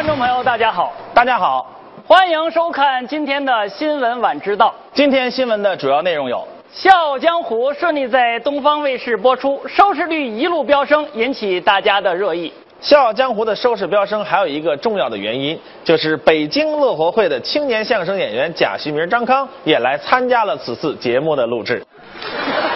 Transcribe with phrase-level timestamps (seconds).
[0.00, 1.66] 观众朋友，大家好，大家好，
[2.06, 4.74] 欢迎收看今天的新闻晚知道。
[4.94, 6.38] 今天新闻的主要内容有：
[6.72, 12.48] 《笑傲江湖》顺利在东方卫视播出，收视率一路飙升，引起大家的热议。
[12.80, 21.84] 《笑傲江湖》的收视飙升还有一个重要的原因，就是北京乐活会的青年相声演员贾旭明、张康也来参加了此次节目的录制。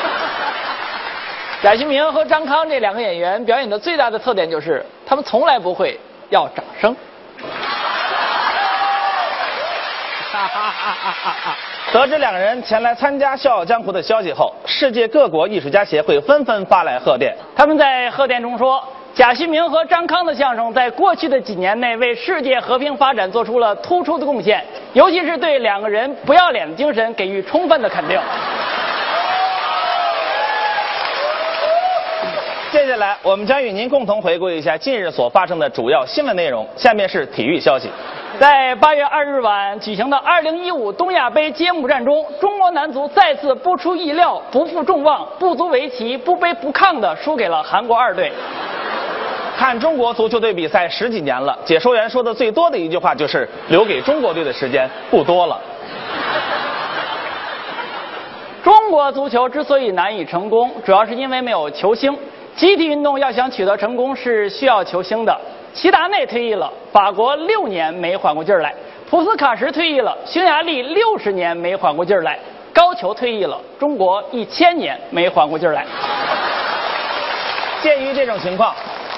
[1.64, 6.94] 贾旭明和张康这两个演员表演的最大的特点就是，他们从来不会要掌声。
[11.92, 17.36] 得知两人前来参加《笑傲江湖》的消息后，世界各国艺术家协会纷纷发来贺电。
[17.54, 18.82] 他们在贺电中说，
[19.14, 28.20] 贾旭明和张康的相声在过去的几年内为世界和平发展做出了突出的贡献，尤其是对两个人不要脸的精神给予充分的肯定。
[32.72, 36.68] 接下来，我们将与您共同回顾一下近日所发生的主要新闻内容。
[36.76, 37.88] 下面是体育消息。
[38.38, 48.32] 在八月二日晚举行的二零一五东亚杯揭幕战中，中国男足再次不出意料、不负众望、不足为奇、不卑不亢地输给了韩国二队。
[49.56, 55.60] 看中国足球队比赛十几年了，解说员说的最多的一句话就是“留给中国队的时间不多了”。
[58.64, 62.16] 中国足球之所以难以成功，主要是因为没有球星。
[62.56, 65.40] 集体运动要想取得成功是需要球星的。
[65.74, 68.70] 齐达内退役了，法国六年没缓过劲儿来；
[69.10, 72.38] 普斯卡什退役了，匈牙利六十年没缓过劲儿来；
[72.72, 75.84] 高俅退役了，中国一千年没缓过劲儿来。
[77.82, 78.72] 鉴于这种情况。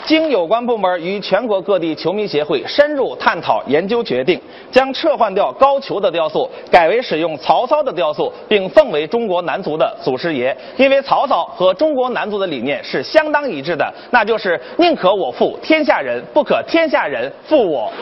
[0.06, 4.40] 经有关部门与全国各地球迷协会深入探讨研究，决定
[4.70, 10.56] 将撤换掉高俅的雕塑，改为使用曹操的雕塑，并奉为中国男足的祖师爷。
[10.76, 17.92] 因为曹操和中国男足的理念是相当一致的，那就是宁可我负天下人，不可天下人负我。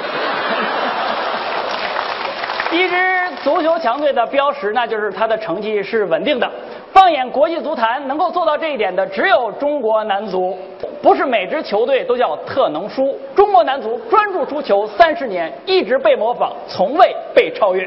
[2.70, 6.50] 一支足球强队的标识，那就是他的成绩是稳定的。
[6.92, 10.58] 放眼国际足坛，能够做到这一点的只有中国男足。
[11.04, 17.86] 不是每支球队都叫特能输，中国男足专注输球三十年，一直被模仿，从未被超越。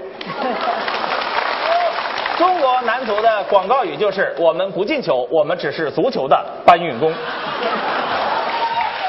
[2.38, 7.12] 中国男足的广告语就是“我们不进球，我们只是足球的搬运工”。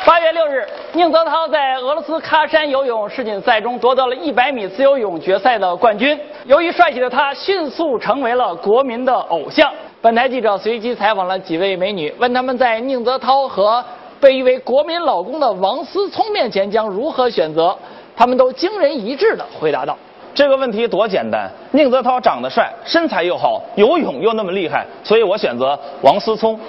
[0.07, 6.19] 八月六日，宁泽涛在俄罗斯喀山游泳世锦赛中夺得了一百米自由泳决赛的冠军。
[6.47, 9.71] 由于帅气的他迅速成为了国民的偶像。
[10.01, 13.85] 本台记者随机采访了几位美女，问他们在宁泽涛和
[14.21, 17.77] 被誉为国民老公的王思聪面前将如何选择？
[18.17, 19.97] 他们都惊人一致的回答道
[20.35, 26.59] ：“这个问题多简单，宁泽涛长得帅，身材又好，游泳又那么厉害，所以我选择王思聪。”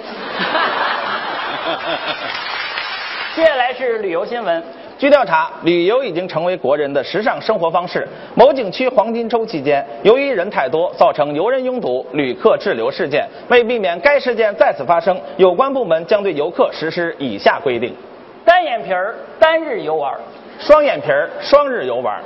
[3.34, 4.62] 接下来是旅游新闻。
[5.00, 8.06] 据调查，旅游已经成为国人的时尚生活方式。
[8.34, 13.26] 某景区黄金周期间，由于人太多，造成游人拥堵、旅客滞留事件。
[13.48, 17.96] 为避免该事件再次发生，有关部门将对游客实施以下规定：
[18.44, 20.14] 单眼皮儿单日游玩，
[20.58, 22.20] 双眼皮儿双日游玩，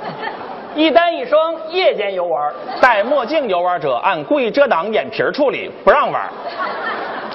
[0.75, 2.51] 一单一双夜间游玩。
[2.81, 6.29] 戴墨镜游玩者按故意遮挡眼皮儿处理，不让玩。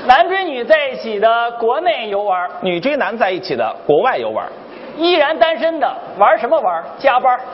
[0.06, 4.46] 男追女在一起的国内游玩，女追男在一起的国外游玩。
[5.00, 6.84] 依然单身的玩什么玩？
[6.98, 7.40] 加班。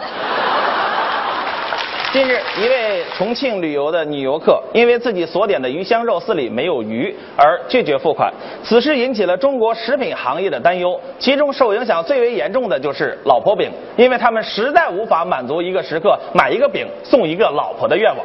[2.13, 8.33] 近日，一位重庆旅游的女游客因为自己所点的鱼香肉丝里没有鱼而拒绝付款，
[8.65, 10.99] 此事引起了中国食品行业的担忧。
[11.19, 18.25] 其中受影响最为严重的就是老婆饼，因为他们实在无法满足一个食客买一个饼送一个老婆的愿望。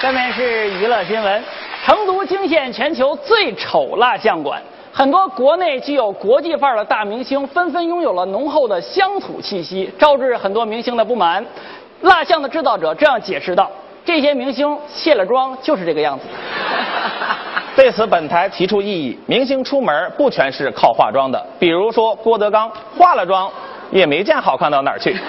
[0.00, 1.44] 下面是娱乐新闻：
[1.84, 4.62] 成都惊现全球最丑蜡像馆。
[4.94, 11.42] 很多国内具有国际范儿的大明星纷纷拥有了浓厚的乡土气息，招致很多明星的不满。
[12.02, 13.70] 蜡像的制造者这样解释道
[14.04, 16.26] ：“这些明星卸了妆就是这个样子。
[17.74, 23.50] ”对此，本台提出异议：明星出门不全是靠化妆的，比如说郭德纲化了妆
[23.90, 25.16] 也没见好看到哪儿去。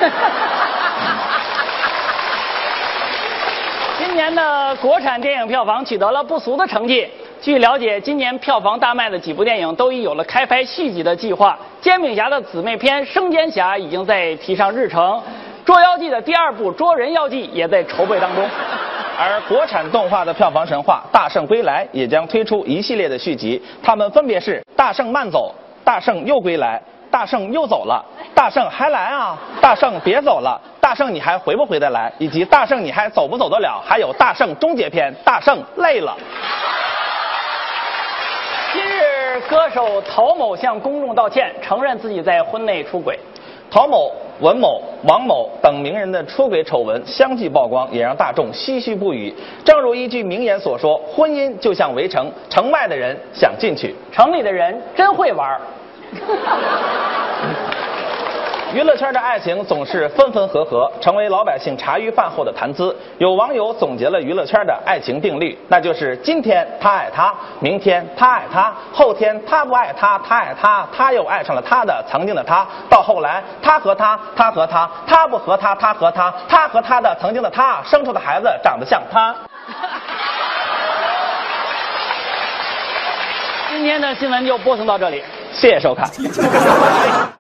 [3.98, 7.08] 今年的国产电影票房取得了不俗的成绩。
[7.44, 11.60] 据了解，今年票房大卖的几部电影都已有了开拍续集的计划。
[11.82, 15.20] 煎饼侠的姊妹篇《生煎侠》已经在提上日程，
[15.66, 18.50] 《捉妖记》的第二部《捉人妖记》也在筹备当中。
[19.20, 25.54] 而国产动画的票房神话《大圣归来》也将推出一系列的续集，它们分别是《大圣慢走》
[25.86, 26.82] 《大圣又归来》
[27.12, 28.02] 《大圣又走了》
[28.34, 36.16] 《大圣还来啊》《大圣别走了》《大圣你还回不回得来》以及《大圣你还走不走得了》，还有《大圣终结篇》《大圣累了》。
[39.34, 43.18] 是歌手陶某向公众道歉，承认自己在婚内出轨。
[43.72, 49.34] 陶某、文某、王某等名人的出轨丑闻相继曝光，也让大众唏嘘不已。
[49.66, 55.60] 正如一句名言所说：“婚姻就像围城，城外的人想进去，城里的人真会玩。”
[58.74, 62.96] 娱乐圈的爱情总是分分合合，成为老百姓茶余饭后的谈资。
[63.20, 79.36] 有网友总结了娱乐圈的爱情定律，那就是今天他爱他，明天他爱他，后天他不爱他，他爱他，他又爱上了他的曾经的他，到后来他和他，他和他，他不和他，他和他，他和他的曾经的他生出的孩子长得像他。
[83.70, 86.10] 今天的新闻就播送到这里，谢谢收看。